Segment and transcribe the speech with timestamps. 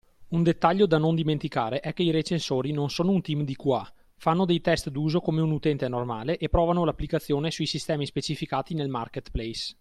[0.29, 3.87] Un dettaglio da non dimenticare è che i recensori non sono un team di QA,
[4.17, 8.89] fanno dei test d’uso come un utente normale e provano l’applicazione sui sistemi specificati nel
[8.89, 9.69] marketplace.